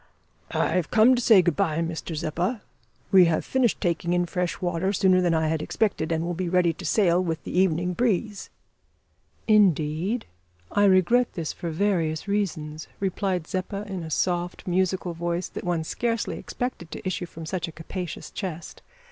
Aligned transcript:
"I 0.49 0.69
have 0.69 0.89
come 0.89 1.13
to 1.13 1.21
say 1.21 1.43
good 1.43 1.55
bye, 1.55 1.77
Mr 1.77 2.15
Zeppa. 2.15 2.63
We 3.11 3.25
have 3.25 3.45
finished 3.45 3.79
taking 3.79 4.13
in 4.13 4.25
fresh 4.25 4.59
water 4.59 4.91
sooner 4.93 5.21
than 5.21 5.35
I 5.35 5.47
had 5.47 5.61
expected, 5.61 6.11
and 6.11 6.23
will 6.25 6.33
be 6.33 6.49
ready 6.49 6.73
to 6.73 6.85
sail 6.85 7.23
with 7.23 7.43
the 7.43 7.51
evening 7.55 7.93
breeze." 7.93 8.49
"Indeed? 9.47 10.25
I 10.71 10.85
regret 10.85 11.33
this 11.33 11.53
for 11.53 11.69
various 11.69 12.27
reasons" 12.27 12.87
replied 12.99 13.45
Zeppa, 13.45 13.83
in 13.85 14.01
a 14.01 14.09
soft 14.09 14.65
musical 14.65 15.13
voice, 15.13 15.49
that 15.49 15.63
one 15.63 15.83
scarcely 15.83 16.39
expected 16.39 16.89
to 16.89 17.07
issue 17.07 17.27
from 17.27 17.45
such 17.45 17.67
a 17.67 17.71
capacious 17.71 18.31
chest. 18.31 18.81